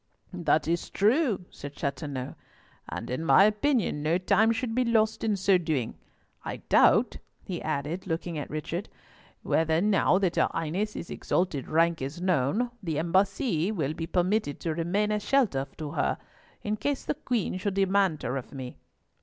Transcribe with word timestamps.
"That 0.33 0.67
is 0.67 0.89
true," 0.89 1.45
said 1.51 1.77
Chateauneuf, 1.77 2.33
"and 2.89 3.07
in 3.07 3.23
my 3.23 3.43
opinion 3.43 4.01
no 4.01 4.17
time 4.17 4.51
should 4.51 4.73
be 4.73 4.83
lost 4.83 5.23
in 5.23 5.35
so 5.35 5.59
doing. 5.59 5.93
I 6.43 6.57
doubt," 6.57 7.17
he 7.43 7.61
added, 7.61 8.07
looking 8.07 8.35
at 8.35 8.49
Richard, 8.49 8.89
"whether, 9.43 9.79
now 9.79 10.17
that 10.17 10.37
her 10.37 10.49
Highness's 10.53 11.11
exalted 11.11 11.67
rank 11.67 12.01
is 12.01 12.19
known, 12.19 12.71
the 12.81 12.97
embassy 12.97 13.71
will 13.71 13.93
be 13.93 14.07
permitted 14.07 14.59
to 14.61 14.73
remain 14.73 15.11
a 15.11 15.19
shelter 15.19 15.67
to 15.77 15.91
her, 15.91 16.17
in 16.63 16.77
case 16.77 17.05
the 17.05 17.13
Queen 17.13 17.57
should 17.59 17.75
demand 17.75 18.23
her 18.23 18.37
of 18.37 18.51
me." 18.51 18.77